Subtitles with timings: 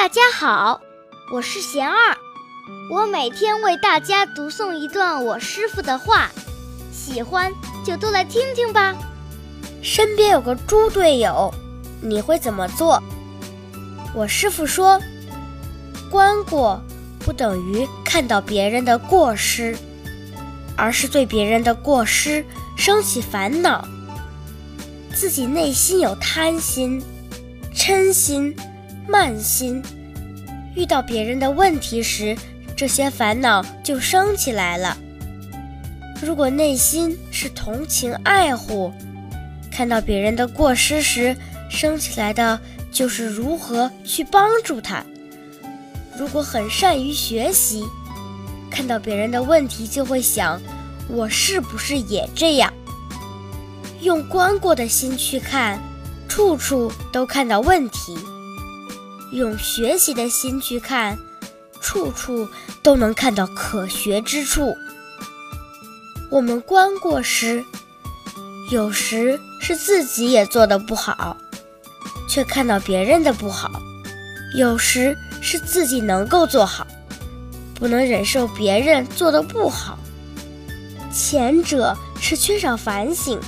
[0.00, 0.80] 大家好，
[1.30, 2.16] 我是贤二，
[2.90, 6.30] 我每天为大家读诵一段我师傅的话，
[6.90, 7.52] 喜欢
[7.84, 8.96] 就都来听听吧。
[9.82, 11.52] 身边有个猪队友，
[12.00, 13.02] 你会怎么做？
[14.14, 14.98] 我师傅说，
[16.10, 16.80] 观过
[17.18, 19.76] 不等于看到别人的过失，
[20.78, 22.42] 而是对别人的过失
[22.74, 23.86] 生起烦恼，
[25.14, 27.02] 自己内心有贪心、
[27.76, 28.56] 嗔心。
[29.10, 29.82] 慢心，
[30.76, 32.36] 遇到别人的问题时，
[32.76, 34.96] 这些烦恼就升起来了。
[36.22, 38.92] 如果内心是同情爱护，
[39.68, 41.36] 看到别人的过失时，
[41.68, 42.60] 升起来的
[42.92, 45.04] 就是如何去帮助他。
[46.16, 47.84] 如果很善于学习，
[48.70, 50.60] 看到别人的问题就会想：
[51.08, 52.72] 我是不是也这样？
[54.02, 55.80] 用观过的心去看，
[56.28, 58.16] 处处都看到问题。
[59.32, 61.18] 用学习的心去看，
[61.80, 62.48] 处处
[62.82, 64.76] 都能看到可学之处。
[66.30, 67.64] 我们观过时，
[68.70, 71.36] 有时是自己也做的不好，
[72.28, 73.70] 却看到别人的不好；
[74.56, 76.86] 有时是自己能够做好，
[77.74, 79.98] 不能忍受别人做的不好。
[81.12, 83.40] 前者是缺少反省，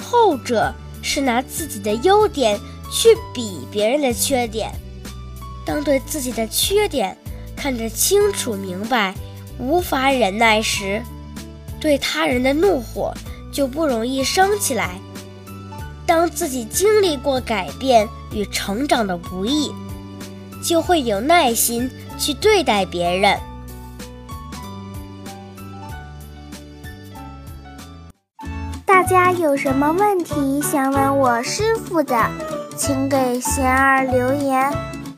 [0.00, 2.58] 后者是拿自己的优点
[2.92, 4.72] 去比别人的缺点。
[5.64, 7.16] 当对自己的缺点
[7.56, 9.14] 看得清楚明白，
[9.58, 11.02] 无法忍耐时，
[11.80, 13.14] 对他人的怒火
[13.52, 14.98] 就不容易升起来。
[16.06, 19.72] 当自己经历过改变与成长的不易，
[20.62, 23.40] 就会有耐心去对待别人。
[28.84, 32.30] 大家有什么问题想问我师傅的，
[32.76, 34.72] 请给贤儿留言。